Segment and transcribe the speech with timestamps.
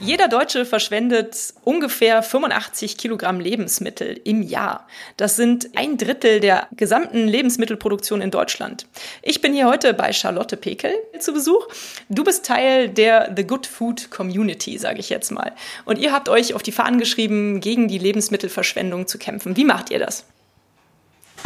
[0.00, 4.86] Jeder Deutsche verschwendet ungefähr 85 Kilogramm Lebensmittel im Jahr.
[5.16, 8.86] Das sind ein Drittel der gesamten Lebensmittelproduktion in Deutschland.
[9.22, 11.66] Ich bin hier heute bei Charlotte Pekel zu Besuch.
[12.08, 15.52] Du bist Teil der The Good Food Community, sage ich jetzt mal.
[15.86, 19.56] Und ihr habt euch auf die Fahnen geschrieben, gegen die Lebensmittelverschwendung zu kämpfen.
[19.56, 20.26] Wie macht ihr das?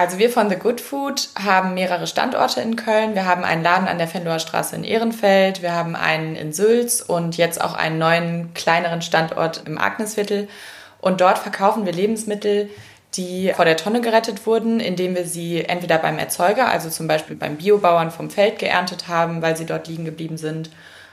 [0.00, 3.14] Also wir von The Good Food haben mehrere Standorte in Köln.
[3.14, 7.02] Wir haben einen Laden an der Fenloher Straße in Ehrenfeld, wir haben einen in Sülz
[7.02, 10.48] und jetzt auch einen neuen kleineren Standort im Agnesviertel.
[11.02, 12.70] Und dort verkaufen wir Lebensmittel,
[13.12, 17.36] die vor der Tonne gerettet wurden, indem wir sie entweder beim Erzeuger, also zum Beispiel
[17.36, 20.70] beim Biobauern vom Feld geerntet haben, weil sie dort liegen geblieben sind,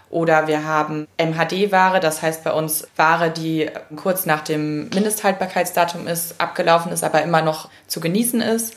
[0.10, 6.40] oder wir haben MHD-Ware, das heißt bei uns Ware, die kurz nach dem Mindesthaltbarkeitsdatum ist,
[6.40, 8.76] abgelaufen ist, aber immer noch zu genießen ist.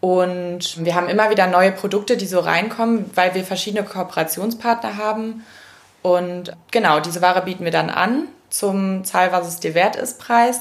[0.00, 5.44] Und wir haben immer wieder neue Produkte, die so reinkommen, weil wir verschiedene Kooperationspartner haben.
[6.02, 10.18] Und genau, diese Ware bieten wir dann an zum Zahl, was es dir wert ist,
[10.18, 10.60] Preis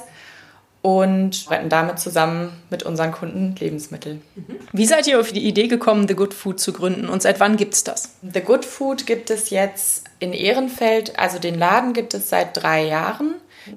[0.87, 4.21] und retten damit zusammen mit unseren Kunden Lebensmittel.
[4.71, 7.57] Wie seid ihr auf die Idee gekommen, The Good Food zu gründen und seit wann
[7.57, 8.11] gibt es das?
[8.21, 12.85] The Good Food gibt es jetzt in Ehrenfeld, also den Laden gibt es seit drei
[12.85, 13.35] Jahren.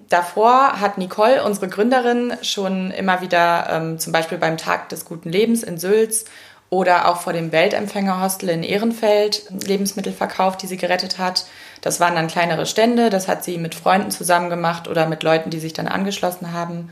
[0.09, 5.31] Davor hat Nicole, unsere Gründerin, schon immer wieder ähm, zum Beispiel beim Tag des guten
[5.31, 6.27] Lebens in Sülz
[6.69, 11.47] oder auch vor dem Weltempfängerhostel in Ehrenfeld Lebensmittel verkauft, die sie gerettet hat.
[11.81, 15.51] Das waren dann kleinere Stände, das hat sie mit Freunden zusammen gemacht oder mit Leuten,
[15.51, 16.91] die sich dann angeschlossen haben.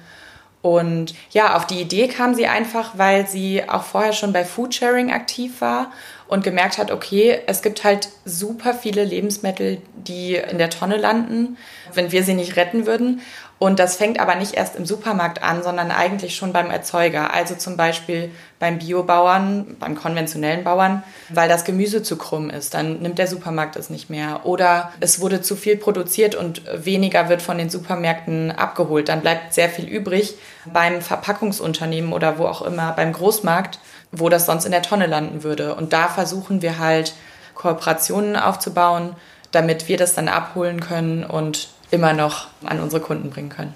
[0.61, 5.13] Und ja, auf die Idee kam sie einfach, weil sie auch vorher schon bei Foodsharing
[5.13, 5.93] aktiv war
[6.27, 11.57] und gemerkt hat, okay, es gibt halt super viele Lebensmittel, die in der Tonne landen,
[11.95, 13.21] wenn wir sie nicht retten würden.
[13.59, 17.35] Und das fängt aber nicht erst im Supermarkt an, sondern eigentlich schon beim Erzeuger.
[17.35, 18.31] Also zum Beispiel
[18.61, 22.75] beim Biobauern, beim konventionellen Bauern, weil das Gemüse zu krumm ist.
[22.75, 24.43] Dann nimmt der Supermarkt es nicht mehr.
[24.45, 29.09] Oder es wurde zu viel produziert und weniger wird von den Supermärkten abgeholt.
[29.09, 30.37] Dann bleibt sehr viel übrig
[30.73, 33.81] beim Verpackungsunternehmen oder wo auch immer, beim Großmarkt,
[34.13, 35.75] wo das sonst in der Tonne landen würde.
[35.75, 37.13] Und da versuchen wir halt
[37.55, 39.17] Kooperationen aufzubauen,
[39.51, 43.75] damit wir das dann abholen können und immer noch an unsere Kunden bringen können.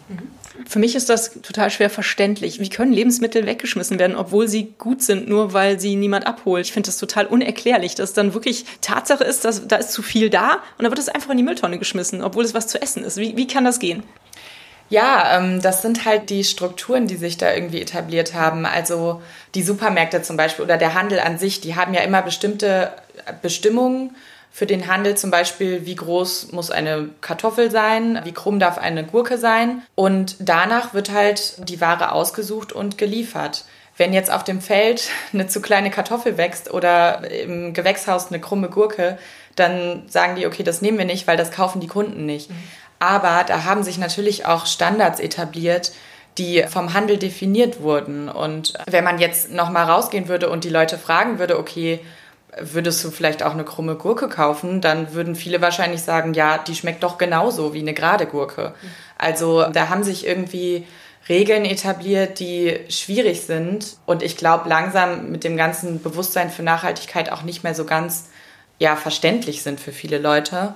[0.67, 2.61] Für mich ist das total schwer verständlich.
[2.61, 6.67] Wie können Lebensmittel weggeschmissen werden, obwohl sie gut sind, nur weil sie niemand abholt?
[6.67, 10.29] Ich finde das total unerklärlich, dass dann wirklich Tatsache ist, dass da ist zu viel
[10.29, 13.03] da und dann wird es einfach in die Mülltonne geschmissen, obwohl es was zu essen
[13.03, 13.17] ist.
[13.17, 14.03] Wie, wie kann das gehen?
[14.91, 18.67] Ja, ähm, das sind halt die Strukturen, die sich da irgendwie etabliert haben.
[18.67, 19.23] Also
[19.55, 22.93] die Supermärkte zum Beispiel oder der Handel an sich, die haben ja immer bestimmte
[23.41, 24.15] Bestimmungen
[24.55, 29.03] für den Handel zum Beispiel, wie groß muss eine Kartoffel sein, wie krumm darf eine
[29.03, 29.83] Gurke sein.
[29.95, 33.65] Und danach wird halt die Ware ausgesucht und geliefert.
[33.97, 38.69] Wenn jetzt auf dem Feld eine zu kleine Kartoffel wächst oder im Gewächshaus eine krumme
[38.69, 39.19] Gurke,
[39.57, 42.51] dann sagen die, okay, das nehmen wir nicht, weil das kaufen die Kunden nicht.
[42.51, 42.57] Mhm.
[42.99, 45.93] Aber da haben sich natürlich auch Standards etabliert,
[46.39, 48.29] die vom Handel definiert wurden.
[48.29, 52.01] Und wenn man jetzt nochmal rausgehen würde und die Leute fragen würde, okay,
[52.61, 56.75] würdest du vielleicht auch eine krumme Gurke kaufen, dann würden viele wahrscheinlich sagen, ja, die
[56.75, 58.75] schmeckt doch genauso wie eine gerade Gurke.
[59.17, 60.87] Also da haben sich irgendwie
[61.29, 67.31] Regeln etabliert, die schwierig sind und ich glaube langsam mit dem ganzen Bewusstsein für Nachhaltigkeit
[67.31, 68.29] auch nicht mehr so ganz
[68.79, 70.75] ja verständlich sind für viele Leute.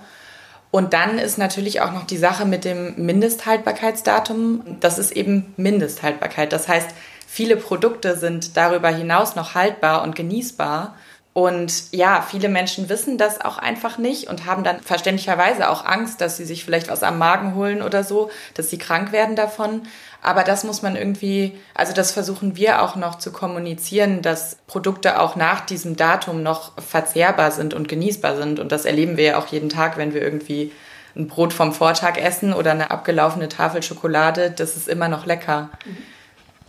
[0.70, 4.78] Und dann ist natürlich auch noch die Sache mit dem Mindesthaltbarkeitsdatum.
[4.80, 6.52] Das ist eben Mindesthaltbarkeit.
[6.52, 6.90] Das heißt,
[7.26, 10.94] viele Produkte sind darüber hinaus noch haltbar und genießbar.
[11.36, 16.22] Und ja, viele Menschen wissen das auch einfach nicht und haben dann verständlicherweise auch Angst,
[16.22, 19.82] dass sie sich vielleicht was am Magen holen oder so, dass sie krank werden davon.
[20.22, 25.20] Aber das muss man irgendwie, also das versuchen wir auch noch zu kommunizieren, dass Produkte
[25.20, 28.58] auch nach diesem Datum noch verzehrbar sind und genießbar sind.
[28.58, 30.72] Und das erleben wir ja auch jeden Tag, wenn wir irgendwie
[31.14, 34.52] ein Brot vom Vortag essen oder eine abgelaufene Tafel Schokolade.
[34.52, 35.68] Das ist immer noch lecker.
[35.84, 36.15] Mhm.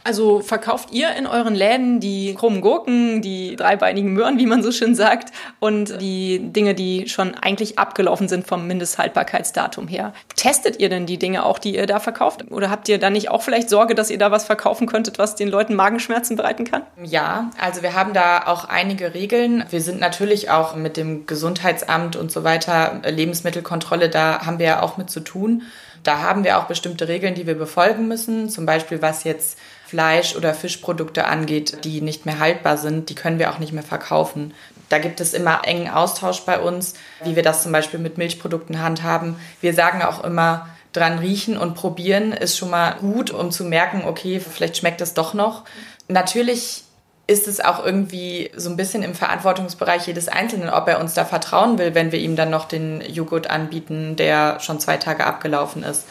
[0.08, 4.72] Also verkauft ihr in euren Läden die krummen Gurken, die dreibeinigen Möhren, wie man so
[4.72, 10.14] schön sagt, und die Dinge, die schon eigentlich abgelaufen sind vom Mindesthaltbarkeitsdatum her.
[10.38, 12.50] Testet ihr denn die Dinge auch, die ihr da verkauft?
[12.52, 15.36] Oder habt ihr da nicht auch vielleicht Sorge, dass ihr da was verkaufen könntet, was
[15.36, 16.84] den Leuten Magenschmerzen bereiten kann?
[17.04, 19.66] Ja, also wir haben da auch einige Regeln.
[19.72, 24.82] Wir sind natürlich auch mit dem Gesundheitsamt und so weiter, Lebensmittelkontrolle, da haben wir ja
[24.84, 25.64] auch mit zu tun.
[26.08, 30.38] Da haben wir auch bestimmte Regeln, die wir befolgen müssen, zum Beispiel was jetzt Fleisch-
[30.38, 34.54] oder Fischprodukte angeht, die nicht mehr haltbar sind, die können wir auch nicht mehr verkaufen.
[34.88, 36.94] Da gibt es immer engen Austausch bei uns,
[37.26, 39.36] wie wir das zum Beispiel mit Milchprodukten handhaben.
[39.60, 44.04] Wir sagen auch immer, dran riechen und probieren ist schon mal gut, um zu merken,
[44.06, 45.66] okay, vielleicht schmeckt es doch noch.
[46.08, 46.84] Natürlich
[47.28, 51.26] ist es auch irgendwie so ein bisschen im Verantwortungsbereich jedes Einzelnen, ob er uns da
[51.26, 55.84] vertrauen will, wenn wir ihm dann noch den Joghurt anbieten, der schon zwei Tage abgelaufen
[55.84, 56.06] ist.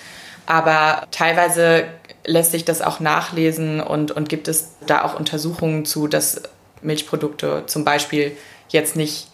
[0.45, 1.85] Aber teilweise
[2.27, 6.43] lässt sich das auch nachlesen und, und gibt es da auch Untersuchungen zu, dass
[6.83, 8.37] Milchprodukte zum Beispiel
[8.69, 9.29] jetzt nicht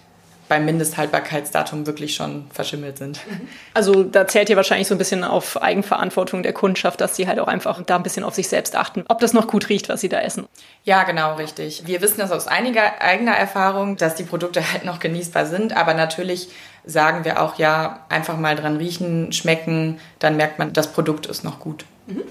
[0.52, 3.20] beim Mindesthaltbarkeitsdatum wirklich schon verschimmelt sind.
[3.74, 7.38] Also da zählt ihr wahrscheinlich so ein bisschen auf Eigenverantwortung der Kundschaft, dass sie halt
[7.38, 10.02] auch einfach da ein bisschen auf sich selbst achten, ob das noch gut riecht, was
[10.02, 10.46] sie da essen.
[10.84, 11.86] Ja, genau, richtig.
[11.86, 15.94] Wir wissen das aus einiger eigener Erfahrung, dass die Produkte halt noch genießbar sind, aber
[15.94, 16.48] natürlich
[16.84, 21.44] sagen wir auch ja, einfach mal dran riechen, schmecken, dann merkt man, das Produkt ist
[21.44, 21.86] noch gut.
[22.06, 22.24] Mhm.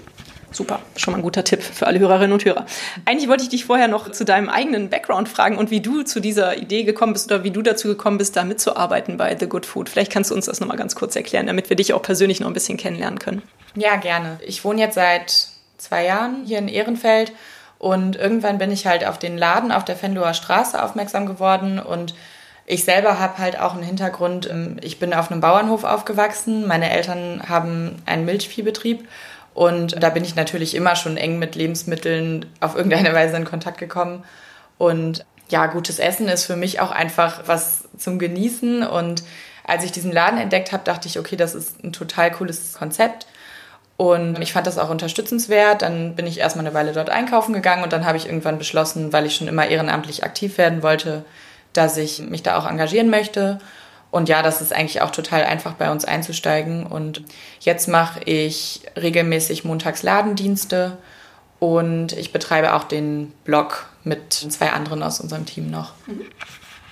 [0.52, 2.66] Super, schon mal ein guter Tipp für alle Hörerinnen und Hörer.
[3.04, 6.20] Eigentlich wollte ich dich vorher noch zu deinem eigenen Background fragen und wie du zu
[6.20, 9.66] dieser Idee gekommen bist oder wie du dazu gekommen bist, da mitzuarbeiten bei The Good
[9.66, 9.88] Food.
[9.88, 12.48] Vielleicht kannst du uns das nochmal ganz kurz erklären, damit wir dich auch persönlich noch
[12.48, 13.42] ein bisschen kennenlernen können.
[13.74, 14.38] Ja, gerne.
[14.46, 17.32] Ich wohne jetzt seit zwei Jahren hier in Ehrenfeld
[17.78, 22.14] und irgendwann bin ich halt auf den Laden auf der Fenloher Straße aufmerksam geworden und
[22.64, 24.48] ich selber habe halt auch einen Hintergrund.
[24.48, 26.66] Ähm, ich bin auf einem Bauernhof aufgewachsen.
[26.66, 29.08] Meine Eltern haben einen Milchviehbetrieb
[29.54, 33.78] und da bin ich natürlich immer schon eng mit Lebensmitteln auf irgendeine Weise in Kontakt
[33.78, 34.24] gekommen.
[34.78, 38.82] Und ja, gutes Essen ist für mich auch einfach was zum Genießen.
[38.86, 39.22] Und
[39.64, 43.26] als ich diesen Laden entdeckt habe, dachte ich, okay, das ist ein total cooles Konzept.
[43.98, 45.82] Und ich fand das auch unterstützenswert.
[45.82, 49.12] Dann bin ich erstmal eine Weile dort einkaufen gegangen und dann habe ich irgendwann beschlossen,
[49.12, 51.24] weil ich schon immer ehrenamtlich aktiv werden wollte,
[51.74, 53.58] dass ich mich da auch engagieren möchte.
[54.12, 56.86] Und ja, das ist eigentlich auch total einfach bei uns einzusteigen.
[56.86, 57.22] Und
[57.60, 60.98] jetzt mache ich regelmäßig montags Ladendienste
[61.58, 65.94] und ich betreibe auch den Blog mit zwei anderen aus unserem Team noch.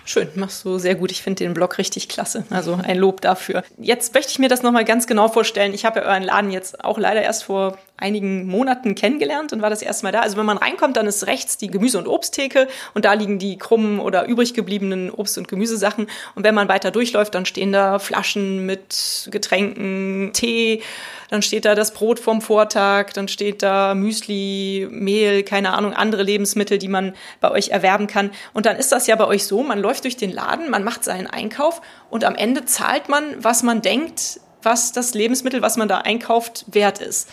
[0.06, 1.12] Schön, machst du sehr gut.
[1.12, 2.44] Ich finde den Blog richtig klasse.
[2.48, 3.64] Also ein Lob dafür.
[3.78, 5.74] Jetzt möchte ich mir das nochmal ganz genau vorstellen.
[5.74, 9.70] Ich habe ja euren Laden jetzt auch leider erst vor einigen Monaten kennengelernt und war
[9.70, 10.20] das erste Mal da.
[10.20, 13.58] Also wenn man reinkommt, dann ist rechts die Gemüse- und Obsttheke und da liegen die
[13.58, 16.08] krummen oder übrig gebliebenen Obst- und Gemüsesachen.
[16.34, 20.82] Und wenn man weiter durchläuft, dann stehen da Flaschen mit Getränken, Tee,
[21.30, 26.24] dann steht da das Brot vom Vortag, dann steht da Müsli, Mehl, keine Ahnung, andere
[26.24, 28.30] Lebensmittel, die man bei euch erwerben kann.
[28.52, 31.04] Und dann ist das ja bei euch so, man läuft durch den Laden, man macht
[31.04, 31.80] seinen Einkauf
[32.10, 36.64] und am Ende zahlt man, was man denkt, was das Lebensmittel, was man da einkauft,
[36.68, 37.28] wert ist.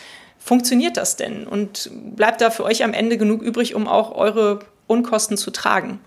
[0.47, 1.45] Funktioniert das denn?
[1.45, 5.99] Und bleibt da für euch am Ende genug übrig, um auch eure Unkosten zu tragen?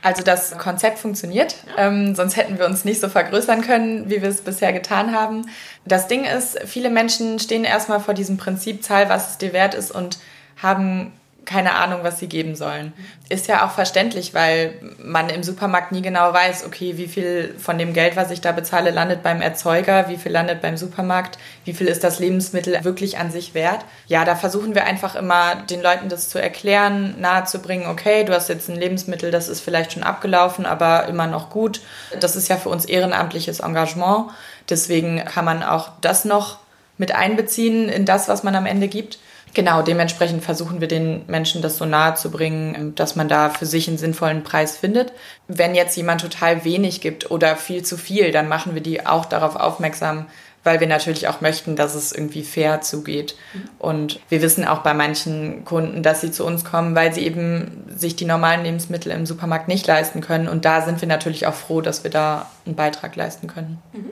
[0.00, 4.28] Also das Konzept funktioniert, ähm, sonst hätten wir uns nicht so vergrößern können, wie wir
[4.28, 5.44] es bisher getan haben.
[5.84, 9.74] Das Ding ist, viele Menschen stehen erstmal vor diesem Prinzip, zahl, was es dir wert
[9.74, 10.18] ist und
[10.62, 11.12] haben
[11.44, 12.92] keine Ahnung, was sie geben sollen.
[13.28, 17.78] Ist ja auch verständlich, weil man im Supermarkt nie genau weiß, okay, wie viel von
[17.78, 21.72] dem Geld, was ich da bezahle, landet beim Erzeuger, wie viel landet beim Supermarkt, wie
[21.72, 23.84] viel ist das Lebensmittel wirklich an sich wert.
[24.06, 28.48] Ja, da versuchen wir einfach immer den Leuten das zu erklären, nahezubringen, okay, du hast
[28.48, 31.80] jetzt ein Lebensmittel, das ist vielleicht schon abgelaufen, aber immer noch gut.
[32.20, 34.30] Das ist ja für uns ehrenamtliches Engagement.
[34.68, 36.58] Deswegen kann man auch das noch
[36.96, 39.18] mit einbeziehen in das, was man am Ende gibt.
[39.52, 43.66] Genau, dementsprechend versuchen wir den Menschen das so nahe zu bringen, dass man da für
[43.66, 45.12] sich einen sinnvollen Preis findet.
[45.48, 49.24] Wenn jetzt jemand total wenig gibt oder viel zu viel, dann machen wir die auch
[49.24, 50.26] darauf aufmerksam,
[50.62, 53.34] weil wir natürlich auch möchten, dass es irgendwie fair zugeht.
[53.78, 57.84] Und wir wissen auch bei manchen Kunden, dass sie zu uns kommen, weil sie eben
[57.88, 60.48] sich die normalen Lebensmittel im Supermarkt nicht leisten können.
[60.48, 63.78] Und da sind wir natürlich auch froh, dass wir da einen Beitrag leisten können.
[63.92, 64.10] Mhm.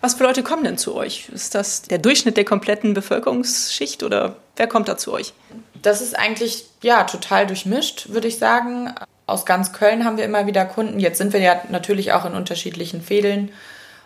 [0.00, 1.28] Was für Leute kommen denn zu euch?
[1.30, 5.32] Ist das der Durchschnitt der kompletten Bevölkerungsschicht oder wer kommt da zu euch?
[5.82, 8.94] Das ist eigentlich ja total durchmischt, würde ich sagen.
[9.26, 11.00] Aus ganz Köln haben wir immer wieder Kunden.
[11.00, 13.50] Jetzt sind wir ja natürlich auch in unterschiedlichen Fädeln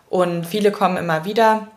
[0.08, 1.68] und viele kommen immer wieder.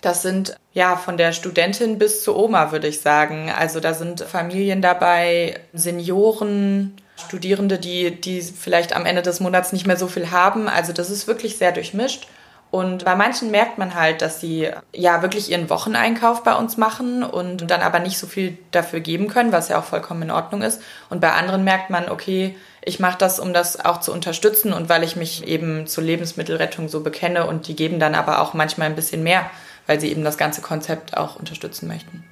[0.00, 3.50] Das sind ja von der Studentin bis zur Oma, würde ich sagen.
[3.50, 9.86] Also da sind Familien dabei, Senioren, Studierende, die, die vielleicht am Ende des Monats nicht
[9.86, 10.68] mehr so viel haben.
[10.68, 12.28] Also das ist wirklich sehr durchmischt.
[12.76, 17.22] Und bei manchen merkt man halt, dass sie ja wirklich ihren Wocheneinkauf bei uns machen
[17.22, 20.60] und dann aber nicht so viel dafür geben können, was ja auch vollkommen in Ordnung
[20.60, 20.82] ist.
[21.08, 24.90] Und bei anderen merkt man, okay, ich mache das, um das auch zu unterstützen und
[24.90, 28.88] weil ich mich eben zur Lebensmittelrettung so bekenne und die geben dann aber auch manchmal
[28.88, 29.48] ein bisschen mehr,
[29.86, 32.24] weil sie eben das ganze Konzept auch unterstützen möchten.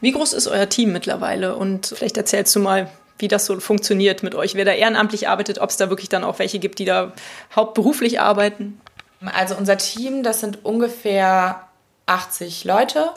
[0.00, 1.56] Wie groß ist euer Team mittlerweile?
[1.56, 5.58] Und vielleicht erzählst du mal, wie das so funktioniert mit euch, wer da ehrenamtlich arbeitet,
[5.58, 7.12] ob es da wirklich dann auch welche gibt, die da
[7.54, 8.80] hauptberuflich arbeiten.
[9.26, 11.68] Also unser Team, das sind ungefähr
[12.06, 13.10] 80 Leute.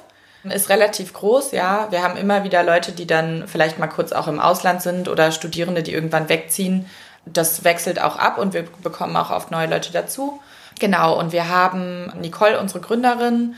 [0.43, 1.87] Ist relativ groß, ja.
[1.89, 5.31] Wir haben immer wieder Leute, die dann vielleicht mal kurz auch im Ausland sind oder
[5.31, 6.85] Studierende, die irgendwann wegziehen.
[7.25, 10.39] Das wechselt auch ab und wir bekommen auch oft neue Leute dazu.
[10.79, 13.55] Genau, und wir haben Nicole, unsere Gründerin,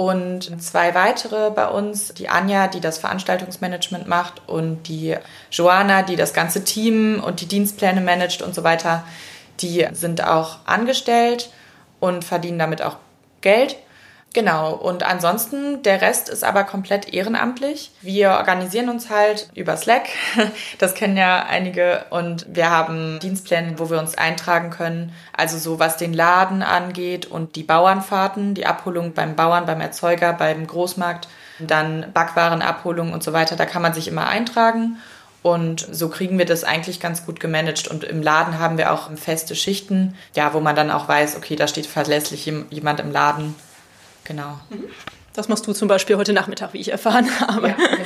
[0.00, 5.14] und zwei weitere bei uns, die Anja, die das Veranstaltungsmanagement macht und die
[5.50, 9.04] Joana, die das ganze Team und die Dienstpläne managt und so weiter,
[9.60, 11.50] die sind auch angestellt
[12.00, 12.96] und verdienen damit auch
[13.40, 13.76] Geld.
[14.32, 17.90] Genau, und ansonsten, der Rest ist aber komplett ehrenamtlich.
[18.00, 20.08] Wir organisieren uns halt über Slack,
[20.78, 25.12] das kennen ja einige, und wir haben Dienstpläne, wo wir uns eintragen können.
[25.36, 30.32] Also so was den Laden angeht und die Bauernfahrten, die Abholung beim Bauern, beim Erzeuger,
[30.32, 31.26] beim Großmarkt,
[31.58, 34.98] dann Backwarenabholung und so weiter, da kann man sich immer eintragen.
[35.42, 37.88] Und so kriegen wir das eigentlich ganz gut gemanagt.
[37.88, 41.56] Und im Laden haben wir auch feste Schichten, ja, wo man dann auch weiß, okay,
[41.56, 43.54] da steht verlässlich jemand im Laden
[44.30, 44.60] Genau.
[45.32, 47.68] Das machst du zum Beispiel heute Nachmittag, wie ich erfahren habe.
[47.68, 48.04] Ja, genau.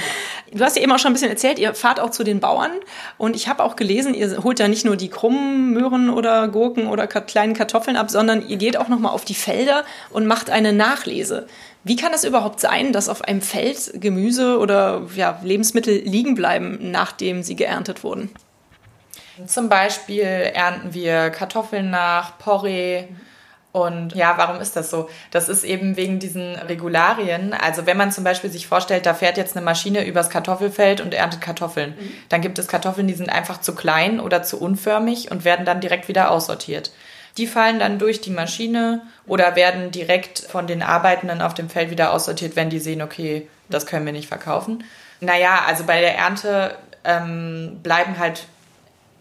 [0.53, 2.71] Du hast ja eben auch schon ein bisschen erzählt, ihr fahrt auch zu den Bauern.
[3.19, 6.87] Und ich habe auch gelesen, ihr holt ja nicht nur die krummen Möhren oder Gurken
[6.87, 10.73] oder kleinen Kartoffeln ab, sondern ihr geht auch nochmal auf die Felder und macht eine
[10.73, 11.47] Nachlese.
[11.83, 16.79] Wie kann es überhaupt sein, dass auf einem Feld Gemüse oder ja, Lebensmittel liegen bleiben,
[16.91, 18.31] nachdem sie geerntet wurden?
[19.47, 23.05] Zum Beispiel ernten wir Kartoffeln nach, Porree.
[23.75, 25.11] Und ja, warum ist das so?
[25.33, 27.53] Das ist eben wegen diesen Regularien.
[27.53, 31.13] Also wenn man zum Beispiel sich vorstellt, da fährt jetzt eine Maschine übers Kartoffelfeld und
[31.13, 32.13] erntet Kartoffeln, mhm.
[32.29, 35.81] dann gibt es Kartoffeln, die sind einfach zu klein oder zu unförmig und werden dann
[35.81, 36.93] direkt wieder aussortiert.
[37.37, 41.91] Die fallen dann durch die Maschine oder werden direkt von den Arbeitenden auf dem Feld
[41.91, 44.85] wieder aussortiert, wenn die sehen, okay, das können wir nicht verkaufen.
[45.19, 48.47] Naja, also bei der Ernte ähm, bleiben halt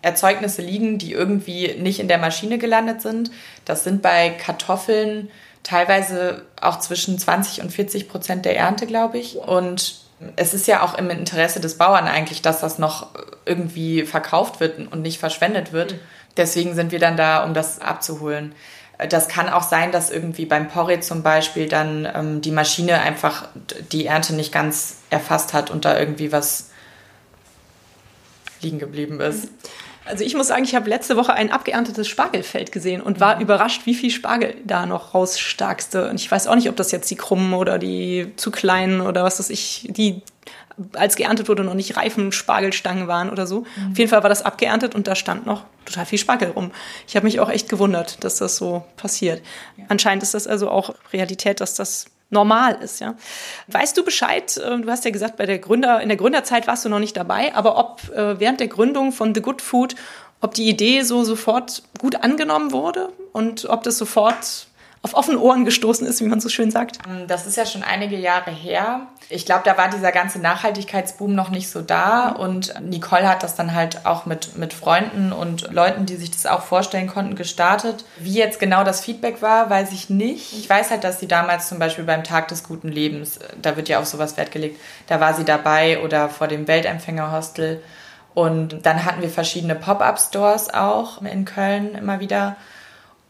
[0.04, 3.32] Erzeugnisse liegen, die irgendwie nicht in der Maschine gelandet sind.
[3.66, 5.32] Das sind bei Kartoffeln
[5.64, 9.38] teilweise auch zwischen 20 und 40 Prozent der Ernte, glaube ich.
[9.38, 9.96] Und
[10.36, 13.08] es ist ja auch im Interesse des Bauern eigentlich, dass das noch
[13.46, 15.94] irgendwie verkauft wird und nicht verschwendet wird.
[15.94, 16.00] Mhm.
[16.36, 18.54] Deswegen sind wir dann da, um das abzuholen.
[19.10, 23.48] Das kann auch sein, dass irgendwie beim Porree zum Beispiel dann ähm, die Maschine einfach
[23.92, 26.70] die Ernte nicht ganz erfasst hat und da irgendwie was
[28.62, 29.50] liegen geblieben ist.
[30.06, 33.44] Also ich muss sagen, ich habe letzte Woche ein abgeerntetes Spargelfeld gesehen und war mhm.
[33.44, 36.10] überrascht, wie viel Spargel da noch rausstarkste.
[36.10, 39.24] Und ich weiß auch nicht, ob das jetzt die krummen oder die zu kleinen oder
[39.24, 40.22] was weiß ich, die
[40.94, 43.62] als geerntet wurde noch nicht reifen Spargelstangen waren oder so.
[43.62, 43.92] Mhm.
[43.92, 46.72] Auf jeden Fall war das abgeerntet und da stand noch total viel Spargel rum.
[47.08, 49.42] Ich habe mich auch echt gewundert, dass das so passiert.
[49.78, 49.86] Ja.
[49.90, 53.00] Anscheinend ist das also auch Realität, dass das normal ist.
[53.00, 53.16] Ja.
[53.68, 54.58] Weißt du Bescheid?
[54.58, 57.16] Äh, du hast ja gesagt, bei der Gründer, in der Gründerzeit warst du noch nicht
[57.16, 59.96] dabei, aber ob äh, während der Gründung von The Good Food,
[60.42, 64.68] ob die Idee so sofort gut angenommen wurde und ob das sofort
[65.04, 66.98] auf offene Ohren gestoßen ist, wie man so schön sagt?
[67.08, 69.08] Ähm, das ist ja schon einige Jahre her.
[69.30, 73.56] Ich glaube, da war dieser ganze Nachhaltigkeitsboom noch nicht so da und Nicole hat das
[73.56, 78.06] dann halt auch mit, mit Freunden und Leuten, die sich das auch vorstellen konnten, gestartet.
[78.18, 80.54] Wie jetzt genau das Feedback war, weiß ich nicht.
[80.54, 83.90] Ich weiß halt, dass sie damals zum Beispiel beim Tag des guten Lebens, da wird
[83.90, 87.84] ja auf sowas Wert gelegt, da war sie dabei oder vor dem Weltempfängerhostel.
[88.34, 92.56] Und dann hatten wir verschiedene Pop-up-Stores auch in Köln immer wieder.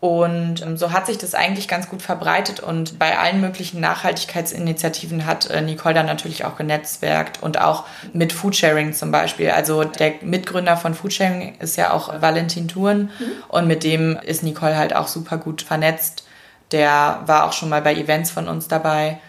[0.03, 5.25] Und ähm, so hat sich das eigentlich ganz gut verbreitet und bei allen möglichen Nachhaltigkeitsinitiativen
[5.25, 9.51] hat äh, Nicole dann natürlich auch genetzwerkt und auch mit Foodsharing zum Beispiel.
[9.51, 13.31] Also der Mitgründer von Foodsharing ist ja auch Valentin Thurn mhm.
[13.48, 16.27] und mit dem ist Nicole halt auch super gut vernetzt.
[16.74, 19.19] Der war auch schon mal bei Events von uns dabei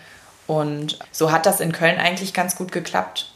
[0.49, 3.34] und so hat das in Köln eigentlich ganz gut geklappt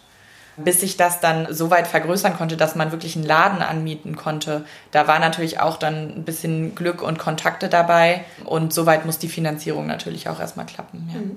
[0.65, 4.65] bis sich das dann so weit vergrößern konnte, dass man wirklich einen Laden anmieten konnte.
[4.91, 9.29] Da war natürlich auch dann ein bisschen Glück und Kontakte dabei und soweit muss die
[9.29, 11.09] Finanzierung natürlich auch erstmal klappen.
[11.13, 11.21] Ja.
[11.21, 11.37] Mhm.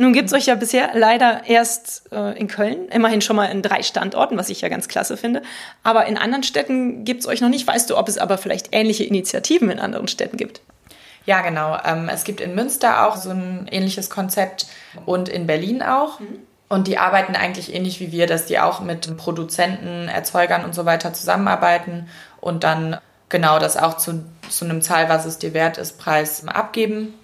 [0.00, 3.62] Nun gibt es euch ja bisher leider erst äh, in Köln, immerhin schon mal in
[3.62, 5.42] drei Standorten, was ich ja ganz klasse finde.
[5.82, 7.66] Aber in anderen Städten gibt es euch noch nicht.
[7.66, 10.60] Weißt du, ob es aber vielleicht ähnliche Initiativen in anderen Städten gibt?
[11.26, 11.76] Ja, genau.
[11.84, 14.66] Ähm, es gibt in Münster auch so ein ähnliches Konzept
[15.04, 16.20] und in Berlin auch.
[16.20, 16.38] Mhm.
[16.68, 20.84] Und die arbeiten eigentlich ähnlich wie wir, dass die auch mit Produzenten, Erzeugern und so
[20.84, 22.08] weiter zusammenarbeiten
[22.40, 22.98] und dann
[23.28, 27.14] genau das auch zu, zu einem Zahl, was es dir wert ist, Preis abgeben.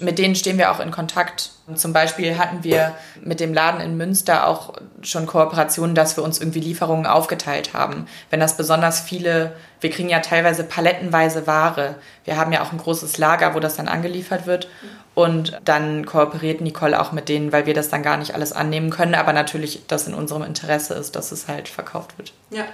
[0.00, 1.50] Mit denen stehen wir auch in Kontakt.
[1.74, 6.40] Zum Beispiel hatten wir mit dem Laden in Münster auch schon Kooperationen, dass wir uns
[6.40, 8.06] irgendwie Lieferungen aufgeteilt haben.
[8.30, 11.96] Wenn das besonders viele, wir kriegen ja teilweise palettenweise Ware.
[12.24, 14.68] Wir haben ja auch ein großes Lager, wo das dann angeliefert wird.
[15.14, 18.90] Und dann kooperiert Nicole auch mit denen, weil wir das dann gar nicht alles annehmen
[18.90, 22.32] können, aber natürlich das in unserem Interesse ist, dass es halt verkauft wird.
[22.50, 22.64] Ja.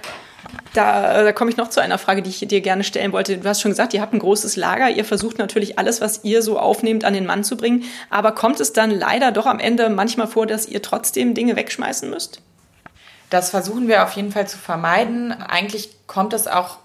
[0.73, 3.37] Da, da komme ich noch zu einer Frage, die ich dir gerne stellen wollte.
[3.37, 4.89] Du hast schon gesagt, ihr habt ein großes Lager.
[4.89, 7.83] Ihr versucht natürlich alles, was ihr so aufnehmt, an den Mann zu bringen.
[8.09, 12.09] Aber kommt es dann leider doch am Ende manchmal vor, dass ihr trotzdem Dinge wegschmeißen
[12.09, 12.41] müsst?
[13.29, 15.31] Das versuchen wir auf jeden Fall zu vermeiden.
[15.31, 16.77] Eigentlich kommt es auch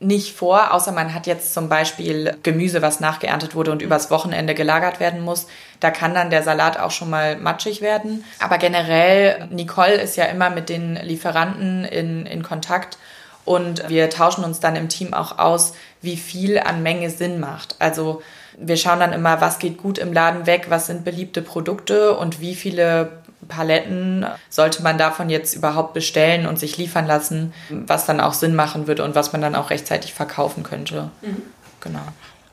[0.00, 4.54] nicht vor, außer man hat jetzt zum Beispiel Gemüse, was nachgeerntet wurde und übers Wochenende
[4.54, 5.46] gelagert werden muss.
[5.80, 8.24] Da kann dann der Salat auch schon mal matschig werden.
[8.38, 12.98] Aber generell, Nicole ist ja immer mit den Lieferanten in, in Kontakt
[13.44, 17.76] und wir tauschen uns dann im Team auch aus, wie viel an Menge Sinn macht.
[17.78, 18.22] Also
[18.56, 22.40] wir schauen dann immer, was geht gut im Laden weg, was sind beliebte Produkte und
[22.40, 28.20] wie viele Paletten sollte man davon jetzt überhaupt bestellen und sich liefern lassen, was dann
[28.20, 31.10] auch Sinn machen würde und was man dann auch rechtzeitig verkaufen könnte.
[31.22, 31.42] Mhm.
[31.80, 32.00] Genau.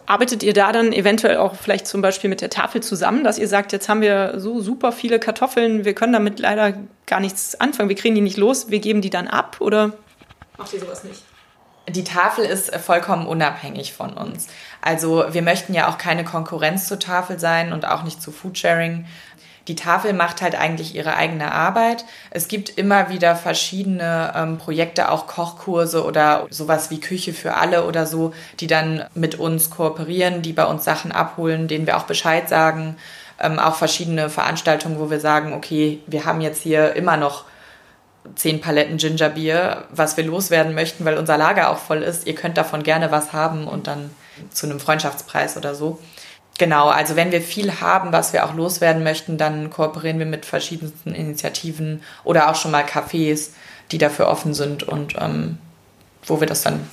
[0.06, 3.48] Arbeitet ihr da dann eventuell auch vielleicht zum Beispiel mit der Tafel zusammen, dass ihr
[3.48, 6.74] sagt, jetzt haben wir so super viele Kartoffeln, wir können damit leider
[7.06, 9.94] gar nichts anfangen, wir kriegen die nicht los, wir geben die dann ab oder
[10.58, 11.24] macht ihr sowas nicht?
[11.90, 14.48] Die Tafel ist vollkommen unabhängig von uns.
[14.82, 19.06] Also wir möchten ja auch keine Konkurrenz zur Tafel sein und auch nicht zu Foodsharing.
[19.68, 22.06] Die Tafel macht halt eigentlich ihre eigene Arbeit.
[22.32, 27.86] Es gibt immer wieder verschiedene ähm, Projekte, auch Kochkurse oder sowas wie Küche für alle
[27.86, 32.04] oder so, die dann mit uns kooperieren, die bei uns Sachen abholen, denen wir auch
[32.04, 32.98] Bescheid sagen.
[33.40, 37.46] Ähm, auch verschiedene Veranstaltungen, wo wir sagen, okay, wir haben jetzt hier immer noch
[38.36, 42.28] zehn Paletten Gingerbier, was wir loswerden möchten, weil unser Lager auch voll ist.
[42.28, 44.12] Ihr könnt davon gerne was haben und dann
[44.52, 46.00] zu einem Freundschaftspreis oder so.
[46.62, 50.46] Genau, also wenn wir viel haben, was wir auch loswerden möchten, dann kooperieren wir mit
[50.46, 53.50] verschiedensten Initiativen oder auch schon mal Cafés,
[53.92, 55.58] die dafür offen sind und ähm,
[56.24, 56.88] wo wir das dann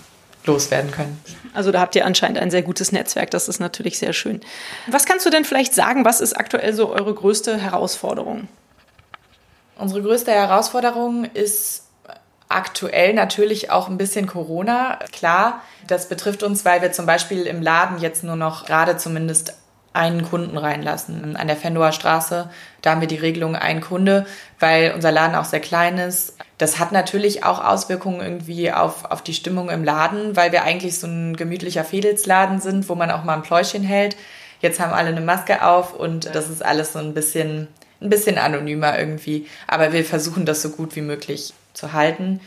[0.47, 1.23] loswerden können.
[1.53, 4.41] Also da habt ihr anscheinend ein sehr gutes Netzwerk, das ist natürlich sehr schön.
[4.87, 8.49] Was kannst du denn vielleicht sagen, was ist aktuell so eure größte Herausforderung?
[9.77, 11.88] Unsere größte Herausforderung ist
[12.49, 14.99] aktuell natürlich auch ein bisschen Corona.
[15.13, 19.55] Klar, das betrifft uns, weil wir zum Beispiel im Laden jetzt nur noch gerade zumindest
[19.93, 21.37] einen Kunden reinlassen.
[21.37, 22.49] An der Fendower Straße,
[22.83, 24.27] da haben wir die Regelung ein Kunde,
[24.61, 26.37] weil unser Laden auch sehr klein ist.
[26.57, 30.99] Das hat natürlich auch Auswirkungen irgendwie auf, auf die Stimmung im Laden, weil wir eigentlich
[30.99, 34.17] so ein gemütlicher Fädelsladen sind, wo man auch mal ein Pläuschen hält.
[34.61, 37.69] Jetzt haben alle eine Maske auf und das ist alles so ein bisschen,
[38.01, 39.47] ein bisschen anonymer irgendwie.
[39.67, 42.41] Aber wir versuchen das so gut wie möglich zu halten.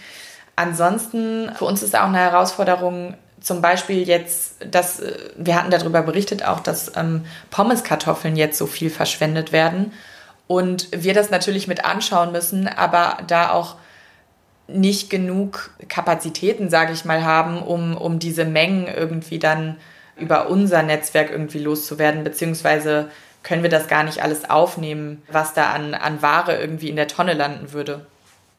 [0.56, 6.04] Ansonsten, für uns ist auch eine Herausforderung, zum Beispiel jetzt, dass äh, wir hatten darüber
[6.04, 9.92] berichtet auch, dass ähm, Pommeskartoffeln jetzt so viel verschwendet werden
[10.48, 13.76] und wir das natürlich mit anschauen müssen, aber da auch
[14.68, 19.78] nicht genug Kapazitäten, sage ich mal, haben, um, um diese Mengen irgendwie dann
[20.18, 23.10] über unser Netzwerk irgendwie loszuwerden, beziehungsweise
[23.44, 27.08] können wir das gar nicht alles aufnehmen, was da an, an Ware irgendwie in der
[27.08, 28.06] Tonne landen würde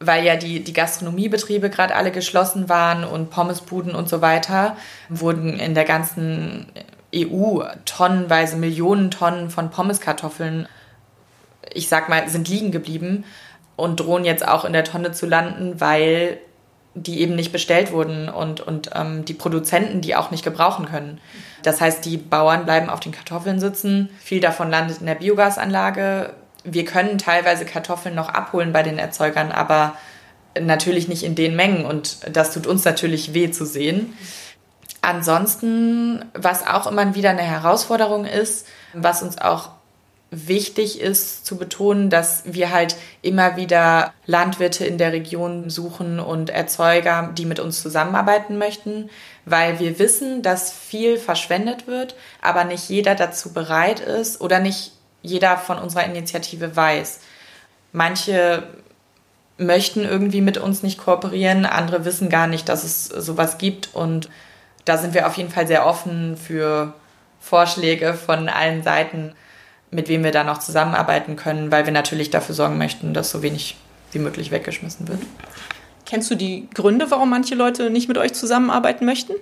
[0.06, 4.76] weil ja die, die Gastronomiebetriebe gerade alle geschlossen waren und Pommesbuden und so weiter,
[5.08, 6.66] wurden in der ganzen
[7.14, 10.66] EU tonnenweise Millionen Tonnen von Pommeskartoffeln,
[11.72, 13.24] ich sag mal, sind liegen geblieben
[13.76, 16.38] und drohen jetzt auch in der Tonne zu landen, weil
[16.94, 21.20] die eben nicht bestellt wurden und, und ähm, die Produzenten die auch nicht gebrauchen können.
[21.62, 26.34] Das heißt, die Bauern bleiben auf den Kartoffeln sitzen, viel davon landet in der Biogasanlage,
[26.64, 29.96] wir können teilweise Kartoffeln noch abholen bei den Erzeugern, aber
[30.60, 34.16] natürlich nicht in den Mengen und das tut uns natürlich weh zu sehen.
[35.00, 39.70] Ansonsten, was auch immer wieder eine Herausforderung ist, was uns auch
[40.30, 46.48] wichtig ist zu betonen, dass wir halt immer wieder Landwirte in der Region suchen und
[46.48, 49.10] Erzeuger, die mit uns zusammenarbeiten möchten,
[49.44, 54.92] weil wir wissen, dass viel verschwendet wird, aber nicht jeder dazu bereit ist oder nicht
[55.22, 57.20] jeder von unserer Initiative weiß.
[57.92, 58.64] Manche
[59.58, 64.28] möchten irgendwie mit uns nicht kooperieren, andere wissen gar nicht, dass es sowas gibt und
[64.84, 66.94] da sind wir auf jeden Fall sehr offen für
[67.40, 69.34] Vorschläge von allen Seiten,
[69.90, 73.42] mit wem wir da noch zusammenarbeiten können, weil wir natürlich dafür sorgen möchten, dass so
[73.42, 73.76] wenig
[74.10, 75.20] wie möglich weggeschmissen wird.
[76.06, 79.32] Kennst du die Gründe, warum manche Leute nicht mit euch zusammenarbeiten möchten?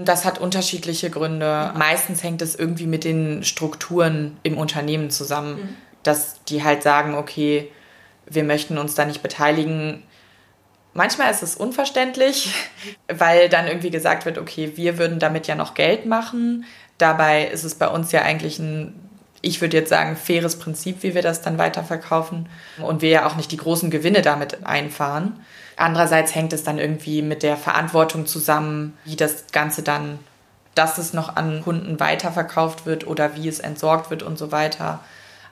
[0.00, 1.72] Das hat unterschiedliche Gründe.
[1.76, 5.76] Meistens hängt es irgendwie mit den Strukturen im Unternehmen zusammen, mhm.
[6.04, 7.68] dass die halt sagen, okay,
[8.26, 10.04] wir möchten uns da nicht beteiligen.
[10.94, 12.54] Manchmal ist es unverständlich,
[13.12, 16.64] weil dann irgendwie gesagt wird, okay, wir würden damit ja noch Geld machen.
[16.98, 18.94] Dabei ist es bei uns ja eigentlich ein,
[19.42, 22.48] ich würde jetzt sagen, faires Prinzip, wie wir das dann weiterverkaufen
[22.82, 25.40] und wir ja auch nicht die großen Gewinne damit einfahren.
[25.78, 30.18] Andererseits hängt es dann irgendwie mit der Verantwortung zusammen, wie das Ganze dann,
[30.74, 34.98] dass es noch an Kunden weiterverkauft wird oder wie es entsorgt wird und so weiter.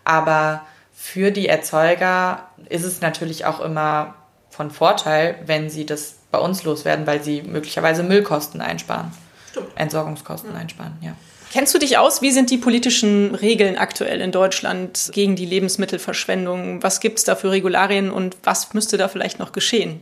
[0.05, 0.63] Aber
[0.93, 4.15] für die Erzeuger ist es natürlich auch immer
[4.51, 9.13] von Vorteil, wenn sie das bei uns loswerden, weil sie möglicherweise Müllkosten einsparen.
[9.51, 9.69] Stimmt.
[9.77, 10.59] Entsorgungskosten ja.
[10.59, 11.13] einsparen, ja.
[11.53, 12.21] Kennst du dich aus?
[12.21, 16.83] Wie sind die politischen Regeln aktuell in Deutschland gegen die Lebensmittelverschwendung?
[16.83, 20.01] Was gibt es da für Regularien und was müsste da vielleicht noch geschehen?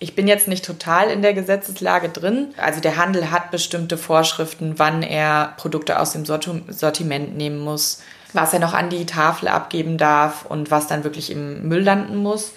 [0.00, 2.54] Ich bin jetzt nicht total in der Gesetzeslage drin.
[2.56, 8.52] Also der Handel hat bestimmte Vorschriften, wann er Produkte aus dem Sortiment nehmen muss, was
[8.52, 12.52] er noch an die Tafel abgeben darf und was dann wirklich im Müll landen muss.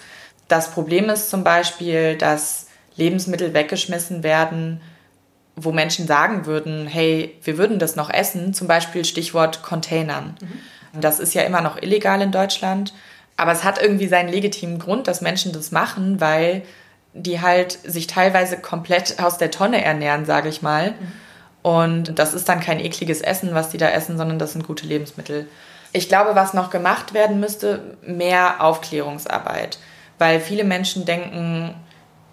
[0.46, 4.80] Das Problem ist zum Beispiel, dass Lebensmittel weggeschmissen werden,
[5.56, 10.36] wo Menschen sagen würden, hey, wir würden das noch essen, zum Beispiel Stichwort Containern.
[10.40, 11.00] Mhm.
[11.00, 12.92] Das ist ja immer noch illegal in Deutschland,
[13.36, 16.62] aber es hat irgendwie seinen legitimen Grund, dass Menschen das machen, weil
[17.14, 20.94] die halt sich teilweise komplett aus der Tonne ernähren, sage ich mal.
[21.62, 24.86] Und das ist dann kein ekliges Essen, was die da essen, sondern das sind gute
[24.86, 25.46] Lebensmittel.
[25.92, 29.78] Ich glaube, was noch gemacht werden müsste, mehr Aufklärungsarbeit.
[30.18, 31.74] Weil viele Menschen denken,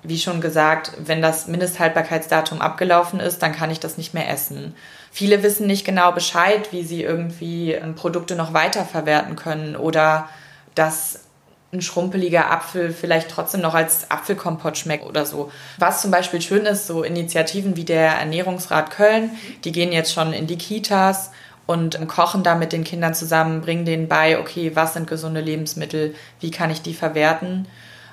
[0.02, 4.76] wie schon gesagt, wenn das Mindesthaltbarkeitsdatum abgelaufen ist, dann kann ich das nicht mehr essen.
[5.12, 10.30] Viele wissen nicht genau Bescheid, wie sie irgendwie ähm, Produkte noch weiterverwerten können oder
[10.76, 11.22] dass
[11.72, 15.52] ein schrumpeliger Apfel vielleicht trotzdem noch als Apfelkompott schmeckt oder so.
[15.78, 19.32] Was zum Beispiel schön ist, so Initiativen wie der Ernährungsrat Köln,
[19.64, 21.32] die gehen jetzt schon in die Kitas
[21.68, 25.42] und ähm, kochen da mit den Kindern zusammen, bringen denen bei, okay, was sind gesunde
[25.42, 27.68] Lebensmittel, wie kann ich die verwerten.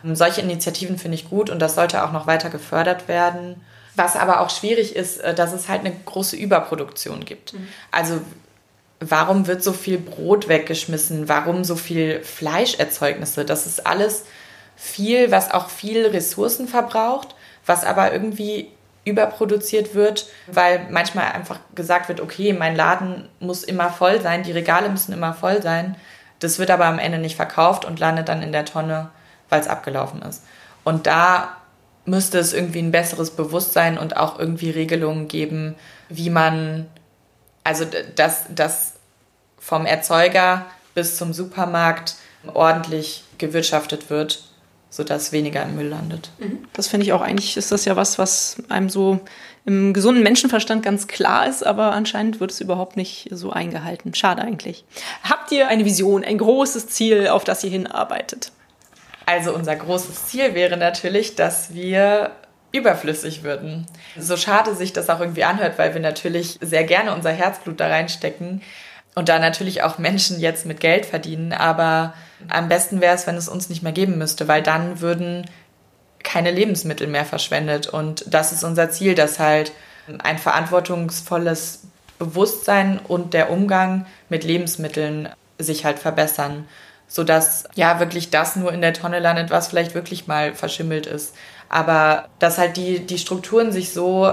[0.05, 3.61] Solche Initiativen finde ich gut und das sollte auch noch weiter gefördert werden.
[3.97, 7.55] Was aber auch schwierig ist, äh, dass es halt eine große Überproduktion gibt.
[7.55, 7.69] Mhm.
[7.90, 8.21] Also
[9.00, 11.28] warum wird so viel Brot weggeschmissen?
[11.28, 13.44] Warum so viel Fleischerzeugnisse?
[13.44, 14.24] Das ist alles
[14.76, 18.70] viel, was auch viel Ressourcen verbraucht, was aber irgendwie
[19.04, 24.52] überproduziert wird, weil manchmal einfach gesagt wird, okay, mein Laden muss immer voll sein, die
[24.52, 25.96] Regale müssen immer voll sein.
[26.40, 29.11] Das wird aber am Ende nicht verkauft und landet dann in der Tonne
[29.48, 30.44] weil es abgelaufen ist.
[30.85, 31.56] Und da
[32.04, 35.74] müsste es irgendwie ein besseres Bewusstsein und auch irgendwie Regelungen geben,
[36.09, 36.87] wie man,
[37.66, 38.94] also dass das
[39.59, 42.14] vom Erzeuger bis zum Supermarkt
[42.55, 44.44] ordentlich gewirtschaftet wird,
[44.88, 46.31] sodass weniger im Müll landet.
[46.38, 46.68] Mhm.
[46.72, 49.20] Das finde ich auch eigentlich, ist das ja was, was einem so
[49.64, 54.14] im gesunden Menschenverstand ganz klar ist, aber anscheinend wird es überhaupt nicht so eingehalten.
[54.14, 54.85] Schade eigentlich.
[55.24, 58.52] Habt ihr eine Vision, ein großes Ziel, auf das ihr hinarbeitet?
[59.26, 62.31] Also unser großes Ziel wäre natürlich, dass wir
[62.77, 63.87] überflüssig würden.
[64.19, 67.89] So schade sich das auch irgendwie anhört, weil wir natürlich sehr gerne unser Herzblut da
[67.89, 68.62] reinstecken
[69.15, 71.53] und da natürlich auch Menschen jetzt mit Geld verdienen.
[71.53, 72.15] Aber
[72.49, 75.49] am besten wäre es, wenn es uns nicht mehr geben müsste, weil dann würden
[76.23, 77.87] keine Lebensmittel mehr verschwendet.
[77.87, 79.73] Und das ist unser Ziel, dass halt
[80.19, 81.83] ein verantwortungsvolles
[82.19, 86.67] Bewusstsein und der Umgang mit Lebensmitteln sich halt verbessern
[87.09, 91.35] sodass ja wirklich das nur in der Tonne landet, was vielleicht wirklich mal verschimmelt ist.
[91.69, 94.33] Aber dass halt die, die Strukturen sich so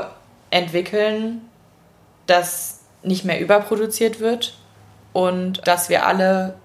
[0.50, 1.42] entwickeln,
[2.26, 4.56] dass nicht mehr überproduziert wird
[5.12, 6.56] und dass wir alle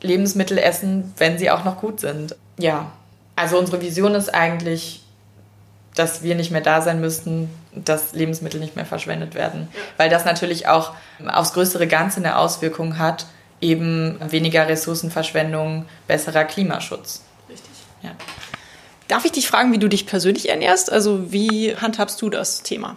[0.00, 2.36] Lebensmittel essen, wenn sie auch noch gut sind.
[2.58, 2.92] Ja,
[3.34, 5.02] also unsere Vision ist eigentlich,
[5.94, 10.24] dass wir nicht mehr da sein müssten, dass Lebensmittel nicht mehr verschwendet werden, weil das
[10.24, 10.92] natürlich auch
[11.26, 13.26] aufs größere Ganze eine Auswirkung hat
[13.60, 17.22] eben weniger Ressourcenverschwendung, besserer Klimaschutz.
[17.48, 17.70] Richtig.
[18.02, 18.10] Ja.
[19.08, 20.92] Darf ich dich fragen, wie du dich persönlich ernährst?
[20.92, 22.96] Also wie handhabst du das Thema?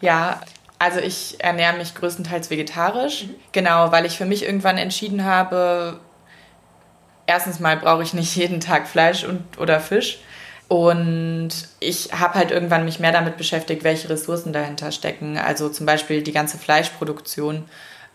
[0.00, 0.40] Ja,
[0.78, 3.34] also ich ernähre mich größtenteils vegetarisch, mhm.
[3.52, 6.00] genau, weil ich für mich irgendwann entschieden habe,
[7.26, 10.18] erstens mal brauche ich nicht jeden Tag Fleisch und, oder Fisch.
[10.68, 15.38] Und ich habe halt irgendwann mich mehr damit beschäftigt, welche Ressourcen dahinter stecken.
[15.38, 17.66] Also zum Beispiel die ganze Fleischproduktion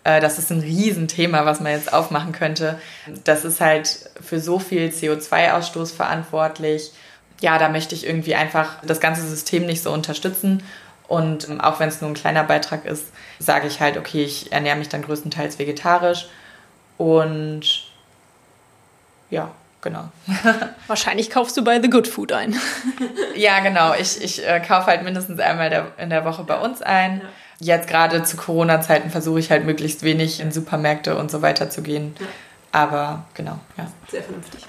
[0.04, 2.80] das ist ein Riesenthema, was man jetzt aufmachen könnte.
[3.24, 6.92] Das ist halt für so viel CO2-Ausstoß verantwortlich.
[7.40, 10.64] Ja, da möchte ich irgendwie einfach das ganze System nicht so unterstützen.
[11.08, 14.52] Und ähm, auch wenn es nur ein kleiner Beitrag ist, sage ich halt, okay, ich
[14.52, 16.28] ernähre mich dann größtenteils vegetarisch.
[16.98, 17.84] Und
[19.30, 20.10] ja, genau.
[20.88, 22.56] Wahrscheinlich kaufst du bei The Good Food ein.
[23.36, 23.94] ja, genau.
[23.94, 27.22] Ich, ich äh, kaufe halt mindestens einmal der, in der Woche bei uns ein.
[27.22, 27.30] Ja
[27.62, 31.82] jetzt gerade zu Corona-Zeiten versuche ich halt möglichst wenig in Supermärkte und so weiter zu
[31.82, 32.16] gehen.
[32.20, 32.26] Ja.
[32.74, 33.92] Aber genau, ja.
[34.12, 34.62] Sehr vernünftig.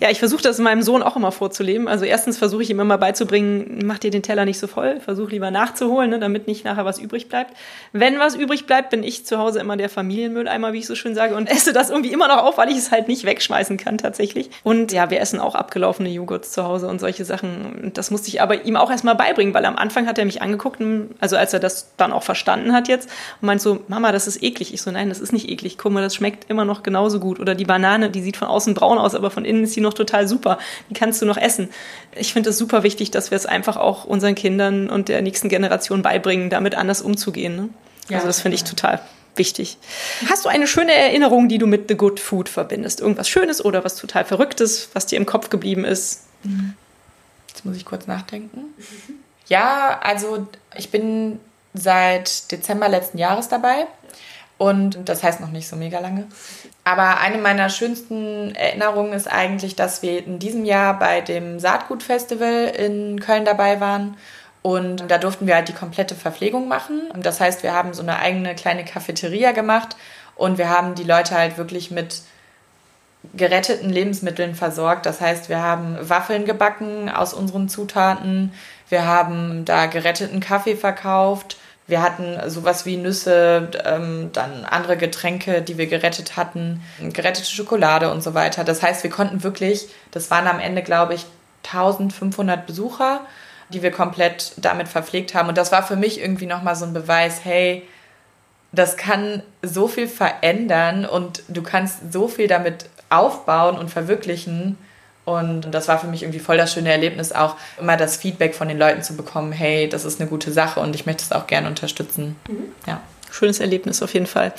[0.00, 1.86] Ja, ich versuche das meinem Sohn auch immer vorzuleben.
[1.86, 5.30] Also erstens versuche ich ihm immer beizubringen, mach dir den Teller nicht so voll, versuch
[5.30, 7.56] lieber nachzuholen, ne, damit nicht nachher was übrig bleibt.
[7.92, 11.14] Wenn was übrig bleibt, bin ich zu Hause immer der Familienmülleimer, wie ich so schön
[11.14, 13.98] sage, und esse das irgendwie immer noch auf, weil ich es halt nicht wegschmeißen kann
[13.98, 14.50] tatsächlich.
[14.64, 17.92] Und ja, wir essen auch abgelaufene Joghurts zu Hause und solche Sachen.
[17.94, 20.82] Das musste ich aber ihm auch erstmal beibringen, weil am Anfang hat er mich angeguckt,
[21.20, 23.08] also als er das dann auch verstanden hat jetzt,
[23.40, 24.74] und meint so, Mama, das ist eklig.
[24.74, 25.78] Ich so, nein, das ist nicht eklig.
[25.78, 28.57] Guck mal, das schmeckt immer noch genauso gut Oder die Banane, die sieht von außen
[28.66, 30.58] braun aus, aber von innen ist sie noch total super.
[30.90, 31.68] Die kannst du noch essen.
[32.14, 35.48] Ich finde es super wichtig, dass wir es einfach auch unseren Kindern und der nächsten
[35.48, 37.56] Generation beibringen, damit anders umzugehen.
[37.56, 37.68] Ne?
[38.08, 39.00] Ja, also das finde ich total
[39.36, 39.78] wichtig.
[40.28, 43.00] Hast du eine schöne Erinnerung, die du mit The Good Food verbindest?
[43.00, 46.24] Irgendwas Schönes oder was total Verrücktes, was dir im Kopf geblieben ist?
[47.48, 48.74] Jetzt muss ich kurz nachdenken.
[49.46, 51.40] Ja, also ich bin
[51.74, 53.86] seit Dezember letzten Jahres dabei
[54.58, 56.26] und das heißt noch nicht so mega lange.
[56.84, 62.72] Aber eine meiner schönsten Erinnerungen ist eigentlich, dass wir in diesem Jahr bei dem Saatgutfestival
[62.76, 64.16] in Köln dabei waren
[64.62, 67.02] und da durften wir halt die komplette Verpflegung machen.
[67.16, 69.96] Das heißt, wir haben so eine eigene kleine Cafeteria gemacht
[70.34, 72.22] und wir haben die Leute halt wirklich mit
[73.34, 75.06] geretteten Lebensmitteln versorgt.
[75.06, 78.52] Das heißt, wir haben Waffeln gebacken aus unseren Zutaten,
[78.88, 85.62] wir haben da geretteten Kaffee verkauft, wir hatten sowas wie Nüsse, ähm, dann andere Getränke,
[85.62, 88.62] die wir gerettet hatten, gerettete Schokolade und so weiter.
[88.62, 91.26] Das heißt, wir konnten wirklich, das waren am Ende, glaube ich,
[91.64, 93.22] 1500 Besucher
[93.70, 95.48] die wir komplett damit verpflegt haben.
[95.48, 97.86] Und das war für mich irgendwie nochmal so ein Beweis, hey,
[98.72, 104.76] das kann so viel verändern und du kannst so viel damit aufbauen und verwirklichen.
[105.28, 108.68] Und das war für mich irgendwie voll das schöne Erlebnis, auch immer das Feedback von
[108.68, 111.46] den Leuten zu bekommen, hey, das ist eine gute Sache und ich möchte es auch
[111.46, 112.36] gerne unterstützen.
[112.48, 112.72] Mhm.
[112.86, 114.54] Ja schönes Erlebnis auf jeden Fall.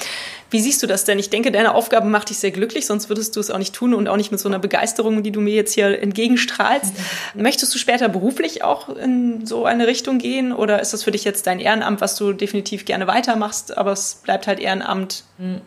[0.52, 1.18] Wie siehst du das denn?
[1.18, 3.96] Ich denke, deine Aufgabe macht dich sehr glücklich, sonst würdest du es auch nicht tun
[3.96, 6.94] und auch nicht mit so einer Begeisterung, die du mir jetzt hier entgegenstrahlst.
[7.34, 7.42] Mhm.
[7.42, 11.24] Möchtest du später beruflich auch in so eine Richtung gehen oder ist das für dich
[11.24, 15.24] jetzt dein Ehrenamt, was du definitiv gerne weitermachst, aber es bleibt halt Ehrenamt?
[15.40, 15.62] Mhm.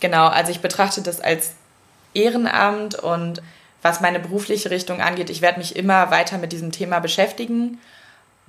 [0.00, 1.52] Genau, also ich betrachte das als
[2.14, 3.42] Ehrenamt und
[3.84, 7.78] was meine berufliche Richtung angeht, ich werde mich immer weiter mit diesem Thema beschäftigen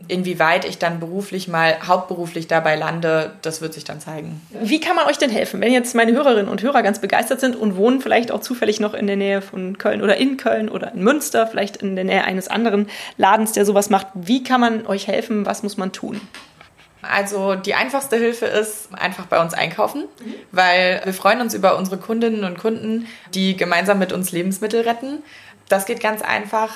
[0.09, 4.41] Inwieweit ich dann beruflich mal hauptberuflich dabei lande, das wird sich dann zeigen.
[4.61, 7.55] Wie kann man euch denn helfen, wenn jetzt meine Hörerinnen und Hörer ganz begeistert sind
[7.55, 10.93] und wohnen vielleicht auch zufällig noch in der Nähe von Köln oder in Köln oder
[10.93, 14.07] in Münster, vielleicht in der Nähe eines anderen Ladens, der sowas macht?
[14.15, 15.45] Wie kann man euch helfen?
[15.45, 16.19] Was muss man tun?
[17.09, 20.33] Also die einfachste Hilfe ist einfach bei uns einkaufen, mhm.
[20.51, 25.23] weil wir freuen uns über unsere Kundinnen und Kunden, die gemeinsam mit uns Lebensmittel retten.
[25.69, 26.69] Das geht ganz einfach.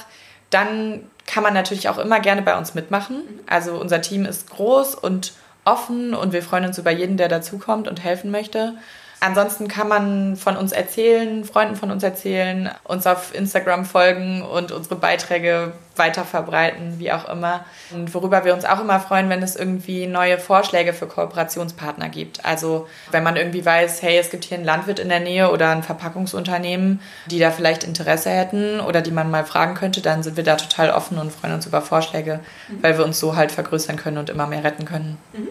[0.50, 3.22] Dann kann man natürlich auch immer gerne bei uns mitmachen.
[3.48, 7.88] Also unser Team ist groß und offen und wir freuen uns über jeden, der dazukommt
[7.88, 8.74] und helfen möchte.
[9.22, 14.72] Ansonsten kann man von uns erzählen, Freunden von uns erzählen, uns auf Instagram folgen und
[14.72, 17.66] unsere Beiträge weiter verbreiten, wie auch immer.
[17.92, 22.46] Und worüber wir uns auch immer freuen, wenn es irgendwie neue Vorschläge für Kooperationspartner gibt.
[22.46, 25.70] Also wenn man irgendwie weiß, hey, es gibt hier einen Landwirt in der Nähe oder
[25.72, 30.38] ein Verpackungsunternehmen, die da vielleicht Interesse hätten oder die man mal fragen könnte, dann sind
[30.38, 32.82] wir da total offen und freuen uns über Vorschläge, mhm.
[32.84, 35.18] weil wir uns so halt vergrößern können und immer mehr retten können.
[35.34, 35.50] Mhm.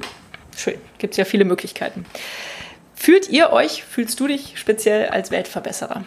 [0.57, 2.07] Schön, gibt es ja viele Möglichkeiten.
[2.99, 6.05] Fühlt ihr euch, fühlst du dich speziell als Weltverbesserer?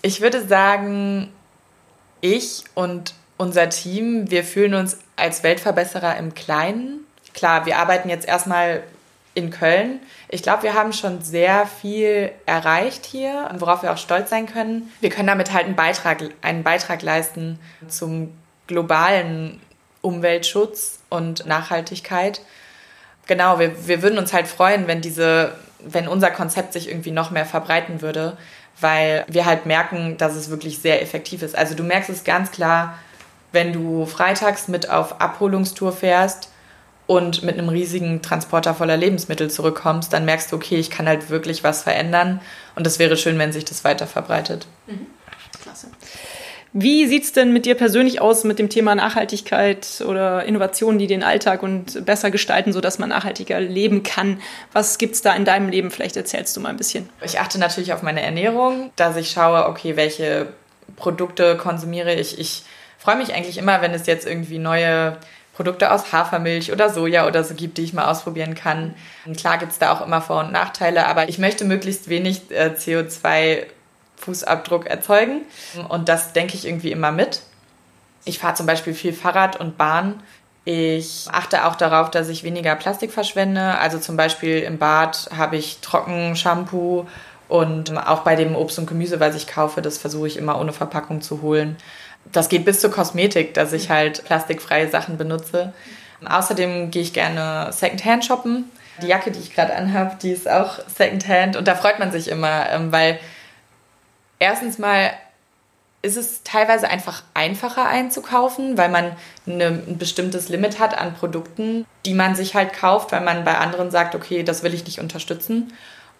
[0.00, 1.30] Ich würde sagen,
[2.22, 7.06] ich und unser Team, wir fühlen uns als Weltverbesserer im Kleinen.
[7.34, 8.82] Klar, wir arbeiten jetzt erstmal
[9.34, 10.00] in Köln.
[10.28, 14.90] Ich glaube, wir haben schon sehr viel erreicht hier, worauf wir auch stolz sein können.
[15.00, 18.32] Wir können damit halt einen Beitrag, einen Beitrag leisten zum
[18.66, 19.60] globalen
[20.00, 22.40] Umweltschutz und Nachhaltigkeit.
[23.26, 25.54] Genau, wir, wir würden uns halt freuen, wenn diese
[25.86, 28.36] wenn unser Konzept sich irgendwie noch mehr verbreiten würde,
[28.80, 31.56] weil wir halt merken, dass es wirklich sehr effektiv ist.
[31.56, 32.98] Also du merkst es ganz klar,
[33.52, 36.50] wenn du freitags mit auf Abholungstour fährst
[37.06, 41.30] und mit einem riesigen Transporter voller Lebensmittel zurückkommst, dann merkst du, okay, ich kann halt
[41.30, 42.40] wirklich was verändern
[42.74, 44.66] und es wäre schön, wenn sich das weiter verbreitet.
[44.86, 45.06] Mhm.
[45.62, 45.88] Klasse.
[46.76, 51.06] Wie sieht es denn mit dir persönlich aus mit dem Thema Nachhaltigkeit oder Innovationen, die
[51.06, 54.40] den Alltag und besser gestalten, sodass man nachhaltiger leben kann?
[54.72, 55.92] Was gibt es da in deinem Leben?
[55.92, 57.08] Vielleicht erzählst du mal ein bisschen.
[57.22, 60.48] Ich achte natürlich auf meine Ernährung, dass ich schaue, okay, welche
[60.96, 62.40] Produkte konsumiere ich.
[62.40, 62.64] Ich
[62.98, 65.16] freue mich eigentlich immer, wenn es jetzt irgendwie neue
[65.54, 68.96] Produkte aus Hafermilch oder Soja oder so gibt, die ich mal ausprobieren kann.
[69.26, 72.50] Und klar gibt es da auch immer Vor- und Nachteile, aber ich möchte möglichst wenig
[72.50, 73.66] äh, CO2
[74.24, 75.42] Fußabdruck erzeugen.
[75.88, 77.42] Und das denke ich irgendwie immer mit.
[78.24, 80.22] Ich fahre zum Beispiel viel Fahrrad und Bahn.
[80.64, 83.78] Ich achte auch darauf, dass ich weniger Plastik verschwende.
[83.78, 87.06] Also zum Beispiel im Bad habe ich Trockenshampoo
[87.48, 90.72] und auch bei dem Obst und Gemüse, was ich kaufe, das versuche ich immer ohne
[90.72, 91.76] Verpackung zu holen.
[92.32, 95.74] Das geht bis zur Kosmetik, dass ich halt plastikfreie Sachen benutze.
[96.24, 98.70] Außerdem gehe ich gerne Secondhand shoppen.
[99.02, 102.28] Die Jacke, die ich gerade anhabe, die ist auch Secondhand und da freut man sich
[102.28, 103.18] immer, ähm, weil
[104.44, 105.10] erstens mal
[106.02, 109.12] ist es teilweise einfach einfacher einzukaufen, weil man
[109.46, 113.56] eine, ein bestimmtes Limit hat an Produkten, die man sich halt kauft, weil man bei
[113.56, 115.72] anderen sagt, okay, das will ich nicht unterstützen.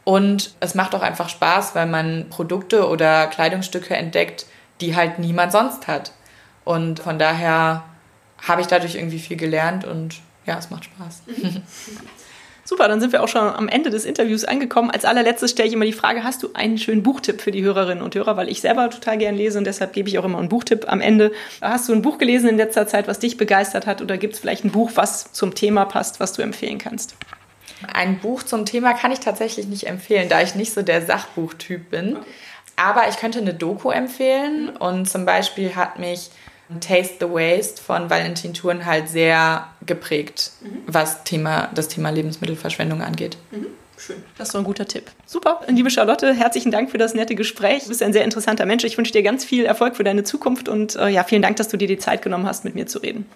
[0.04, 4.46] Und es macht auch einfach Spaß, weil man Produkte oder Kleidungsstücke entdeckt,
[4.80, 6.12] die halt niemand sonst hat.
[6.64, 7.84] Und von daher
[8.46, 11.22] habe ich dadurch irgendwie viel gelernt und ja, es macht Spaß.
[12.66, 14.90] Super, dann sind wir auch schon am Ende des Interviews angekommen.
[14.90, 18.02] Als allerletztes stelle ich immer die Frage, hast du einen schönen Buchtipp für die Hörerinnen
[18.02, 20.48] und Hörer, weil ich selber total gern lese und deshalb gebe ich auch immer einen
[20.48, 21.30] Buchtipp am Ende.
[21.60, 24.40] Hast du ein Buch gelesen in letzter Zeit, was dich begeistert hat oder gibt es
[24.40, 27.16] vielleicht ein Buch, was zum Thema passt, was du empfehlen kannst?
[27.92, 31.90] Ein Buch zum Thema kann ich tatsächlich nicht empfehlen, da ich nicht so der Sachbuchtyp
[31.90, 32.16] bin.
[32.76, 36.30] Aber ich könnte eine Doku empfehlen und zum Beispiel hat mich
[36.80, 40.82] Taste the Waste von Valentin Thurn halt sehr geprägt, mhm.
[40.86, 43.36] was Thema, das Thema Lebensmittelverschwendung angeht.
[43.50, 43.66] Mhm.
[43.96, 44.16] Schön.
[44.36, 45.10] Das ist so ein guter Tipp.
[45.24, 45.60] Super.
[45.68, 47.84] Liebe Charlotte, herzlichen Dank für das nette Gespräch.
[47.84, 48.82] Du bist ein sehr interessanter Mensch.
[48.84, 51.68] Ich wünsche dir ganz viel Erfolg für deine Zukunft und äh, ja, vielen Dank, dass
[51.68, 53.26] du dir die Zeit genommen hast, mit mir zu reden.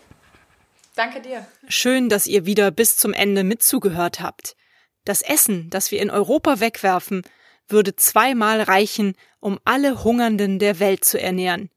[0.96, 1.46] Danke dir.
[1.68, 4.56] Schön, dass ihr wieder bis zum Ende mitzugehört habt.
[5.04, 7.22] Das Essen, das wir in Europa wegwerfen,
[7.68, 11.70] würde zweimal reichen, um alle Hungernden der Welt zu ernähren.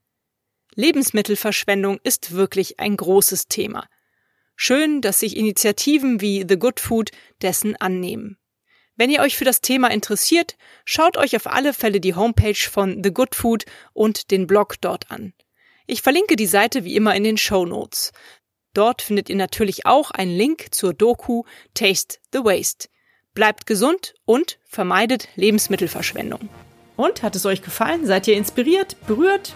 [0.76, 3.88] Lebensmittelverschwendung ist wirklich ein großes Thema.
[4.56, 8.38] Schön, dass sich Initiativen wie The Good Food dessen annehmen.
[8.96, 13.04] Wenn ihr euch für das Thema interessiert, schaut euch auf alle Fälle die Homepage von
[13.04, 15.34] The Good Food und den Blog dort an.
[15.88, 18.12] Ich verlinke die Seite wie immer in den Show Notes.
[18.74, 22.88] Dort findet ihr natürlich auch einen Link zur Doku Taste the Waste.
[23.34, 26.50] Bleibt gesund und vermeidet Lebensmittelverschwendung.
[26.96, 28.06] Und hat es euch gefallen?
[28.06, 29.56] Seid ihr inspiriert, berührt?